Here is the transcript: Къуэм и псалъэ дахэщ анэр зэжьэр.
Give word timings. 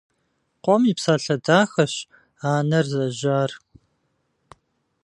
Къуэм 0.63 0.83
и 0.91 0.93
псалъэ 0.97 1.35
дахэщ 1.45 1.93
анэр 2.51 2.85
зэжьэр. 2.93 3.51